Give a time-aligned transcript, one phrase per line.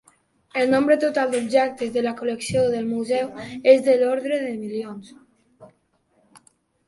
[0.59, 3.29] El nombre total d'objectes de la col·lecció del museu
[3.75, 5.13] és de l'ordre de milions.